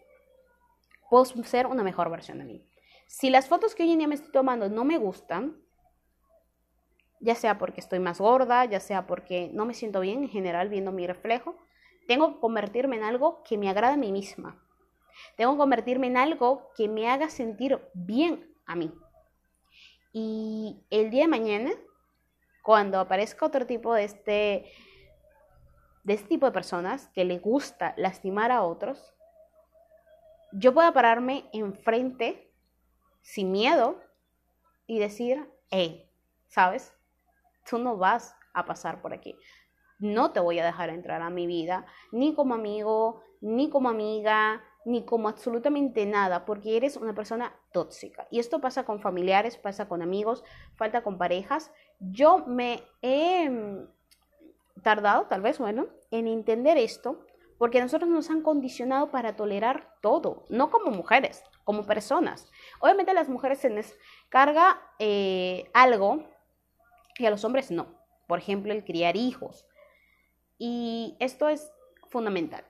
Puedo 1.08 1.24
ser 1.24 1.66
una 1.66 1.84
mejor 1.84 2.10
versión 2.10 2.38
de 2.38 2.44
mí. 2.44 2.68
Si 3.06 3.30
las 3.30 3.48
fotos 3.48 3.74
que 3.74 3.84
hoy 3.84 3.92
en 3.92 3.98
día 3.98 4.08
me 4.08 4.16
estoy 4.16 4.32
tomando 4.32 4.68
no 4.68 4.84
me 4.84 4.98
gustan, 4.98 5.56
ya 7.20 7.36
sea 7.36 7.58
porque 7.58 7.80
estoy 7.80 8.00
más 8.00 8.20
gorda, 8.20 8.64
ya 8.64 8.80
sea 8.80 9.06
porque 9.06 9.50
no 9.52 9.64
me 9.64 9.74
siento 9.74 10.00
bien 10.00 10.24
en 10.24 10.28
general 10.28 10.68
viendo 10.68 10.92
mi 10.92 11.06
reflejo, 11.06 11.56
tengo 12.06 12.34
que 12.34 12.40
convertirme 12.40 12.96
en 12.96 13.04
algo 13.04 13.42
que 13.44 13.56
me 13.56 13.70
agrada 13.70 13.94
a 13.94 13.98
mí 13.98 14.12
misma. 14.12 14.67
Tengo 15.36 15.52
que 15.52 15.58
convertirme 15.58 16.06
en 16.06 16.16
algo 16.16 16.70
que 16.76 16.88
me 16.88 17.08
haga 17.08 17.30
sentir 17.30 17.80
bien 17.94 18.54
a 18.66 18.74
mí. 18.76 18.92
Y 20.12 20.84
el 20.90 21.10
día 21.10 21.24
de 21.24 21.28
mañana, 21.28 21.70
cuando 22.62 22.98
aparezca 22.98 23.46
otro 23.46 23.66
tipo 23.66 23.94
de 23.94 24.04
este, 24.04 24.72
de 26.04 26.14
este 26.14 26.28
tipo 26.28 26.46
de 26.46 26.52
personas 26.52 27.08
que 27.08 27.24
le 27.24 27.38
gusta 27.38 27.94
lastimar 27.96 28.50
a 28.50 28.62
otros, 28.62 29.14
yo 30.52 30.72
pueda 30.72 30.92
pararme 30.92 31.48
enfrente 31.52 32.50
sin 33.20 33.52
miedo 33.52 34.00
y 34.86 34.98
decir, 34.98 35.48
hey, 35.70 36.10
¿sabes? 36.48 36.94
Tú 37.68 37.78
no 37.78 37.96
vas 37.96 38.34
a 38.54 38.64
pasar 38.64 39.02
por 39.02 39.12
aquí. 39.12 39.36
No 39.98 40.32
te 40.32 40.40
voy 40.40 40.58
a 40.58 40.64
dejar 40.64 40.88
entrar 40.90 41.22
a 41.22 41.30
mi 41.30 41.46
vida, 41.46 41.84
ni 42.12 42.34
como 42.34 42.54
amigo, 42.54 43.22
ni 43.40 43.68
como 43.68 43.88
amiga, 43.88 44.64
ni 44.84 45.04
como 45.04 45.28
absolutamente 45.28 46.06
nada, 46.06 46.44
porque 46.44 46.76
eres 46.76 46.96
una 46.96 47.14
persona 47.14 47.54
tóxica. 47.72 48.26
Y 48.30 48.38
esto 48.38 48.60
pasa 48.60 48.84
con 48.84 49.00
familiares, 49.00 49.56
pasa 49.56 49.88
con 49.88 50.02
amigos, 50.02 50.44
falta 50.76 51.02
con 51.02 51.18
parejas. 51.18 51.70
Yo 52.00 52.44
me 52.46 52.82
he 53.02 53.48
mm, 53.50 53.86
tardado, 54.82 55.26
tal 55.26 55.42
vez, 55.42 55.58
bueno, 55.58 55.86
en 56.10 56.26
entender 56.26 56.78
esto, 56.78 57.24
porque 57.58 57.80
nosotros 57.80 58.08
nos 58.08 58.30
han 58.30 58.42
condicionado 58.42 59.10
para 59.10 59.34
tolerar 59.34 59.94
todo, 60.00 60.44
no 60.48 60.70
como 60.70 60.90
mujeres, 60.90 61.42
como 61.64 61.84
personas. 61.84 62.48
Obviamente 62.80 63.10
a 63.10 63.14
las 63.14 63.28
mujeres 63.28 63.58
se 63.58 63.70
les 63.70 63.96
carga 64.28 64.80
eh, 64.98 65.68
algo 65.74 66.24
y 67.18 67.26
a 67.26 67.30
los 67.30 67.44
hombres 67.44 67.70
no. 67.70 67.88
Por 68.28 68.38
ejemplo, 68.38 68.72
el 68.72 68.84
criar 68.84 69.16
hijos. 69.16 69.66
Y 70.56 71.16
esto 71.18 71.48
es 71.48 71.72
fundamental 72.08 72.67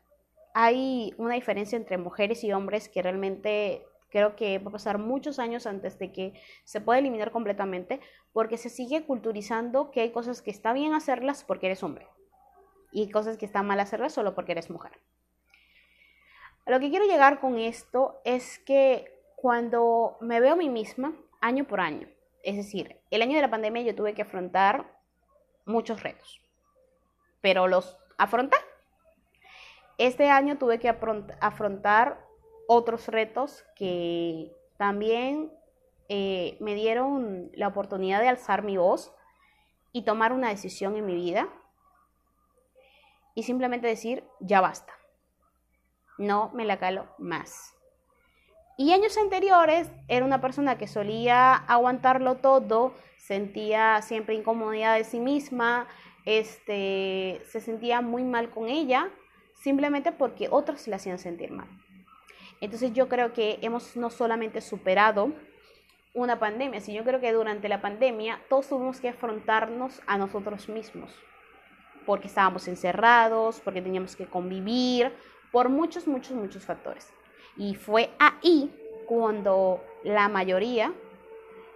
hay 0.61 1.15
una 1.19 1.35
diferencia 1.35 1.77
entre 1.77 1.99
mujeres 1.99 2.43
y 2.43 2.53
hombres 2.53 2.89
que 2.89 3.01
realmente 3.01 3.87
creo 4.11 4.35
que 4.35 4.59
va 4.59 4.71
a 4.71 4.73
pasar 4.73 4.99
muchos 4.99 5.39
años 5.39 5.69
antes 5.69 6.01
de 6.01 6.11
que 6.11 6.33
se 6.65 6.81
pueda 6.81 6.99
eliminar 6.99 7.31
completamente, 7.31 8.01
porque 8.33 8.57
se 8.57 8.69
sigue 8.69 9.05
culturizando 9.05 9.93
que 9.93 10.01
hay 10.01 10.11
cosas 10.11 10.43
que 10.43 10.51
está 10.51 10.73
bien 10.73 10.95
hacerlas 10.95 11.45
porque 11.45 11.67
eres 11.67 11.85
hombre 11.85 12.09
y 12.91 13.09
cosas 13.09 13.37
que 13.37 13.47
está 13.47 13.63
mal 13.63 13.79
hacerlas 13.79 14.13
solo 14.13 14.35
porque 14.35 14.51
eres 14.51 14.69
mujer. 14.69 14.99
lo 16.67 16.81
que 16.81 16.91
quiero 16.91 17.07
llegar 17.07 17.39
con 17.39 17.61
esto 17.61 18.21
es 18.25 18.59
que 18.59 19.17
cuando 19.37 20.17
me 20.21 20.41
veo 20.41 20.55
a 20.55 20.57
mí 20.57 20.69
misma, 20.69 21.15
año 21.41 21.69
por 21.69 21.79
año, 21.79 22.09
es 22.43 22.57
decir, 22.57 23.01
el 23.13 23.23
año 23.23 23.37
de 23.37 23.43
la 23.43 23.51
pandemia 23.51 23.83
yo 23.83 23.95
tuve 23.95 24.13
que 24.13 24.23
afrontar 24.23 24.93
muchos 25.67 26.03
retos, 26.03 26.43
pero 27.41 27.69
los 27.69 27.97
afronté 28.17 28.57
este 29.99 30.31
año 30.31 30.59
tuve 30.59 30.79
que 30.79 30.89
afrontar 30.89 32.25
otros 32.69 33.09
retos 33.09 33.65
que 33.75 34.53
también 34.77 35.53
eh, 36.09 36.57
me 36.61 36.75
dieron 36.75 37.51
la 37.55 37.69
oportunidad 37.69 38.21
de 38.21 38.29
alzar 38.29 38.63
mi 38.63 38.77
voz 38.77 39.13
y 39.93 40.03
tomar 40.03 40.33
una 40.33 40.51
decisión 40.51 40.97
en 40.97 41.05
mi 41.05 41.15
vida 41.15 41.49
y 43.35 43.43
simplemente 43.43 43.89
decir, 43.89 44.25
ya 44.41 44.61
basta, 44.61 44.93
no 46.17 46.51
me 46.55 46.65
la 46.65 46.79
calo 46.79 47.09
más. 47.19 47.75
Y 48.77 48.93
años 48.93 49.19
anteriores 49.19 49.91
era 50.07 50.25
una 50.25 50.41
persona 50.41 50.79
que 50.79 50.87
solía 50.87 51.55
aguantarlo 51.55 52.37
todo, 52.37 52.95
sentía 53.17 54.01
siempre 54.03 54.37
incomodidad 54.37 54.97
de 54.97 55.03
sí 55.03 55.19
misma, 55.19 55.89
este, 56.25 57.43
se 57.49 57.61
sentía 57.61 58.01
muy 58.01 58.23
mal 58.23 58.51
con 58.51 58.69
ella 58.69 59.11
simplemente 59.61 60.13
porque 60.13 60.49
otros 60.51 60.89
la 60.89 60.97
hacían 60.97 61.19
sentir 61.19 61.51
mal. 61.51 61.69
Entonces 62.61 62.93
yo 62.93 63.09
creo 63.09 63.33
que 63.33 63.59
hemos 63.63 63.97
no 63.97 64.11
solamente 64.11 64.61
superado 64.61 65.33
una 66.15 66.39
pandemia, 66.39 66.81
sino 66.81 66.99
yo 66.99 67.05
creo 67.05 67.21
que 67.21 67.33
durante 67.33 67.69
la 67.69 67.81
pandemia 67.81 68.41
todos 68.49 68.69
tuvimos 68.69 69.01
que 69.01 69.09
afrontarnos 69.09 70.01
a 70.07 70.19
nosotros 70.19 70.69
mismos, 70.69 71.15
porque 72.07 72.27
estábamos 72.27 72.67
encerrados, 72.67 73.61
porque 73.61 73.83
teníamos 73.83 74.17
que 74.17 74.27
convivir, 74.27 75.13
por 75.53 75.69
muchos, 75.69 76.07
muchos, 76.07 76.33
muchos 76.33 76.65
factores. 76.65 77.13
Y 77.57 77.75
fue 77.75 78.11
ahí 78.19 78.73
cuando 79.07 79.83
la 80.05 80.29
mayoría 80.29 80.93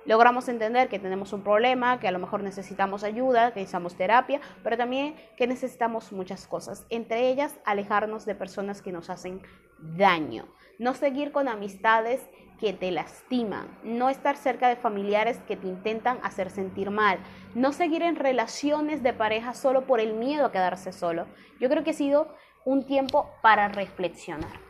logramos 0.04 0.48
entender 0.48 0.88
que 0.88 0.98
tenemos 0.98 1.32
un 1.32 1.42
problema, 1.42 2.00
que 2.00 2.08
a 2.08 2.12
lo 2.12 2.18
mejor 2.18 2.42
necesitamos 2.42 3.04
ayuda, 3.04 3.52
que 3.52 3.60
necesitamos 3.60 3.94
terapia, 3.96 4.40
pero 4.62 4.76
también 4.76 5.16
que 5.36 5.46
necesitamos 5.46 6.12
muchas 6.12 6.46
cosas, 6.46 6.86
entre 6.90 7.28
ellas 7.28 7.58
alejarnos 7.64 8.24
de 8.26 8.34
personas 8.34 8.82
que 8.82 8.92
nos 8.92 9.10
hacen 9.10 9.42
daño, 9.78 10.46
no 10.78 10.94
seguir 10.94 11.32
con 11.32 11.48
amistades 11.48 12.28
que 12.60 12.72
te 12.72 12.92
lastiman, 12.92 13.66
no 13.82 14.08
estar 14.08 14.36
cerca 14.36 14.68
de 14.68 14.76
familiares 14.76 15.38
que 15.48 15.56
te 15.56 15.66
intentan 15.66 16.20
hacer 16.22 16.48
sentir 16.48 16.90
mal, 16.90 17.18
no 17.56 17.72
seguir 17.72 18.02
en 18.02 18.14
relaciones 18.14 19.02
de 19.02 19.12
pareja 19.12 19.52
solo 19.52 19.84
por 19.84 19.98
el 19.98 20.14
miedo 20.14 20.46
a 20.46 20.52
quedarse 20.52 20.92
solo. 20.92 21.26
Yo 21.58 21.68
creo 21.68 21.82
que 21.82 21.90
ha 21.90 21.94
sido 21.94 22.32
un 22.64 22.86
tiempo 22.86 23.28
para 23.42 23.68
reflexionar. 23.68 24.60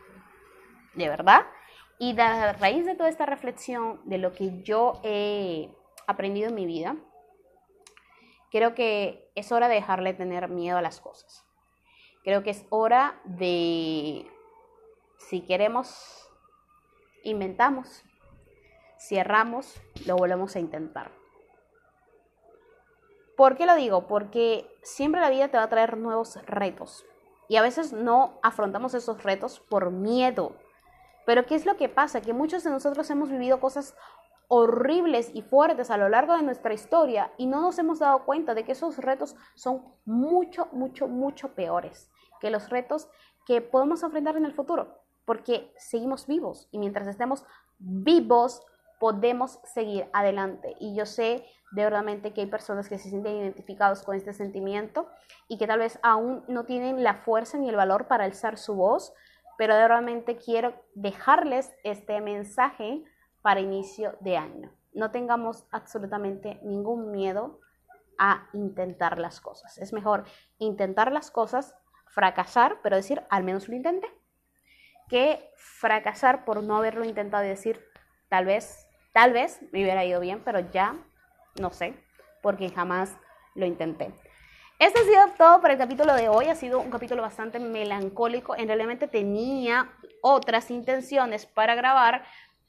¿De 0.95 1.07
verdad? 1.07 1.41
Y 2.05 2.19
a 2.19 2.51
raíz 2.51 2.85
de 2.85 2.95
toda 2.95 3.07
esta 3.07 3.25
reflexión, 3.25 4.01
de 4.03 4.17
lo 4.17 4.33
que 4.33 4.61
yo 4.61 4.99
he 5.03 5.73
aprendido 6.05 6.49
en 6.49 6.55
mi 6.55 6.65
vida, 6.65 6.97
creo 8.51 8.75
que 8.75 9.31
es 9.35 9.53
hora 9.53 9.69
de 9.69 9.75
dejarle 9.75 10.13
tener 10.13 10.49
miedo 10.49 10.77
a 10.77 10.81
las 10.81 10.99
cosas. 10.99 11.45
Creo 12.25 12.43
que 12.43 12.49
es 12.49 12.65
hora 12.71 13.21
de, 13.23 14.29
si 15.17 15.45
queremos, 15.45 16.29
inventamos, 17.23 18.03
cerramos, 18.99 19.73
lo 20.05 20.17
volvemos 20.17 20.57
a 20.57 20.59
intentar. 20.59 21.09
¿Por 23.37 23.55
qué 23.55 23.65
lo 23.65 23.75
digo? 23.77 24.07
Porque 24.07 24.69
siempre 24.81 25.21
la 25.21 25.29
vida 25.29 25.47
te 25.47 25.55
va 25.55 25.63
a 25.63 25.69
traer 25.69 25.95
nuevos 25.95 26.35
retos. 26.47 27.05
Y 27.47 27.55
a 27.55 27.61
veces 27.61 27.93
no 27.93 28.41
afrontamos 28.43 28.93
esos 28.93 29.23
retos 29.23 29.61
por 29.61 29.89
miedo, 29.89 30.57
pero 31.25 31.45
¿qué 31.45 31.55
es 31.55 31.65
lo 31.65 31.77
que 31.77 31.89
pasa? 31.89 32.21
Que 32.21 32.33
muchos 32.33 32.63
de 32.63 32.69
nosotros 32.69 33.09
hemos 33.09 33.29
vivido 33.29 33.59
cosas 33.59 33.95
horribles 34.47 35.31
y 35.33 35.41
fuertes 35.41 35.89
a 35.89 35.97
lo 35.97 36.09
largo 36.09 36.35
de 36.35 36.43
nuestra 36.43 36.73
historia 36.73 37.31
y 37.37 37.47
no 37.47 37.61
nos 37.61 37.79
hemos 37.79 37.99
dado 37.99 38.25
cuenta 38.25 38.53
de 38.53 38.63
que 38.63 38.73
esos 38.73 38.97
retos 38.97 39.35
son 39.55 39.83
mucho, 40.05 40.67
mucho, 40.71 41.07
mucho 41.07 41.53
peores 41.53 42.11
que 42.39 42.49
los 42.49 42.69
retos 42.69 43.09
que 43.45 43.61
podemos 43.61 44.03
enfrentar 44.03 44.37
en 44.37 44.45
el 44.45 44.53
futuro, 44.53 44.99
porque 45.25 45.73
seguimos 45.77 46.27
vivos 46.27 46.67
y 46.71 46.77
mientras 46.77 47.07
estemos 47.07 47.45
vivos 47.79 48.61
podemos 48.99 49.59
seguir 49.63 50.07
adelante. 50.13 50.75
Y 50.79 50.95
yo 50.95 51.05
sé 51.05 51.45
de 51.71 51.83
verdad 51.83 52.05
que 52.33 52.41
hay 52.41 52.47
personas 52.47 52.87
que 52.87 52.99
se 52.99 53.09
sienten 53.09 53.37
identificados 53.37 54.03
con 54.03 54.15
este 54.15 54.31
sentimiento 54.31 55.07
y 55.47 55.57
que 55.57 55.65
tal 55.65 55.79
vez 55.79 55.99
aún 56.03 56.43
no 56.47 56.65
tienen 56.65 57.03
la 57.03 57.15
fuerza 57.15 57.57
ni 57.57 57.67
el 57.67 57.75
valor 57.75 58.07
para 58.07 58.25
alzar 58.25 58.57
su 58.57 58.75
voz, 58.75 59.13
pero 59.57 59.73
realmente 59.87 60.37
quiero 60.37 60.73
dejarles 60.95 61.73
este 61.83 62.19
mensaje 62.21 63.03
para 63.41 63.59
inicio 63.59 64.15
de 64.21 64.37
año. 64.37 64.71
No 64.93 65.11
tengamos 65.11 65.65
absolutamente 65.71 66.59
ningún 66.63 67.11
miedo 67.11 67.59
a 68.17 68.47
intentar 68.53 69.19
las 69.19 69.41
cosas. 69.41 69.77
Es 69.77 69.93
mejor 69.93 70.23
intentar 70.59 71.11
las 71.11 71.31
cosas, 71.31 71.75
fracasar, 72.07 72.77
pero 72.83 72.95
decir, 72.95 73.23
al 73.29 73.43
menos 73.43 73.67
lo 73.67 73.75
intenté, 73.75 74.07
que 75.09 75.51
fracasar 75.55 76.45
por 76.45 76.63
no 76.63 76.77
haberlo 76.77 77.05
intentado 77.05 77.43
y 77.43 77.49
decir, 77.49 77.83
tal 78.29 78.45
vez, 78.45 78.87
tal 79.13 79.33
vez 79.33 79.61
me 79.71 79.81
hubiera 79.81 80.05
ido 80.05 80.19
bien, 80.19 80.41
pero 80.43 80.59
ya 80.71 80.95
no 81.59 81.71
sé, 81.71 81.95
porque 82.41 82.69
jamás 82.69 83.17
lo 83.55 83.65
intenté. 83.65 84.13
Esto 84.79 84.99
ha 84.99 85.03
sido 85.03 85.35
todo 85.37 85.61
por 85.61 85.71
el 85.71 85.77
capítulo 85.77 86.13
de 86.15 86.29
hoy. 86.29 86.47
Ha 86.47 86.55
sido 86.55 86.79
un 86.79 86.89
capítulo 86.89 87.21
bastante 87.21 87.59
melancólico. 87.59 88.55
En 88.55 88.67
realidad 88.67 89.07
tenía 89.09 89.89
otras 90.21 90.71
intenciones 90.71 91.45
para 91.45 91.75
grabar, 91.75 92.23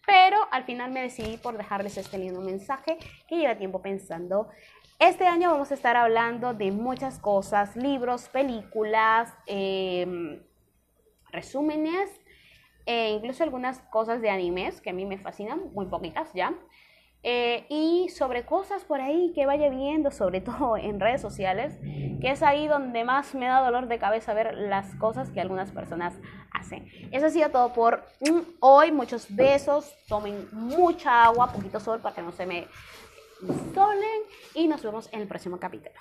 pero 0.07 0.39
al 0.51 0.65
final 0.65 0.93
me 0.93 1.01
decidí 1.01 1.39
por 1.39 1.57
dejarles 1.57 1.97
este 1.97 2.19
lindo 2.19 2.41
mensaje 2.41 2.99
que 3.27 3.37
lleva 3.37 3.57
tiempo 3.57 3.81
pensando. 3.81 4.49
Este 4.99 5.27
año 5.27 5.51
vamos 5.51 5.71
a 5.71 5.75
estar 5.75 5.97
hablando 5.97 6.55
de 6.55 6.71
muchas 6.71 7.19
cosas, 7.19 7.75
libros, 7.75 8.29
películas, 8.29 9.33
em, 9.47 10.41
resúmenes, 11.33 12.11
e 12.87 13.11
incluso 13.11 13.43
algunas 13.43 13.81
cosas 13.91 14.21
de 14.21 14.31
animes 14.31 14.81
que 14.81 14.91
a 14.91 14.93
mí 14.93 15.07
me 15.07 15.19
fascinan, 15.19 15.73
muy 15.73 15.87
poquitas 15.87 16.33
ya. 16.35 16.55
Eh, 17.27 17.65
y 17.71 18.11
sobre 18.11 18.45
cosas 18.45 18.85
por 18.85 19.01
ahí 19.01 19.33
que 19.35 19.47
vaya 19.47 19.71
viendo, 19.71 20.11
sobre 20.11 20.41
todo 20.43 20.77
en 20.77 21.01
redes 21.01 21.23
sociales, 21.23 21.79
que 22.21 22.31
es 22.31 22.43
ahí 22.43 22.69
donde 22.69 23.03
más 23.03 23.35
me 23.35 23.47
da 23.47 23.65
dolor 23.65 23.89
de 23.89 23.99
cabeza 23.99 24.35
ver 24.35 24.55
las 24.55 24.95
cosas 24.97 25.31
que 25.31 25.41
algunas 25.41 25.73
personas 25.73 26.15
hacen. 26.53 26.87
Eso 27.11 27.27
ha 27.27 27.31
sido 27.31 27.49
todo 27.49 27.73
por 27.73 28.05
hoy. 28.61 28.93
Muchos 28.93 29.35
besos, 29.35 29.91
tomen 30.07 30.49
mucha 30.53 31.25
agua, 31.25 31.51
poquito 31.51 31.81
sol 31.81 32.01
para 32.01 32.15
que 32.15 32.23
no 32.23 32.33
se 32.33 32.45
me 32.45 32.69
solen 33.75 34.23
y 34.55 34.69
nos 34.69 34.83
vemos 34.83 35.09
en 35.13 35.21
el 35.21 35.27
próximo 35.27 35.59
capítulo. 35.59 35.95